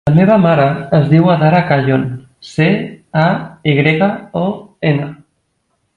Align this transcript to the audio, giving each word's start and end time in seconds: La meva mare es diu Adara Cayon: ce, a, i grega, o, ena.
La 0.09 0.11
meva 0.17 0.35
mare 0.43 0.63
es 0.99 1.03
diu 1.11 1.27
Adara 1.33 1.59
Cayon: 1.73 2.07
ce, 2.53 2.67
a, 3.27 3.29
i 3.73 3.77
grega, 3.81 4.11
o, 4.45 4.47
ena. 4.95 5.11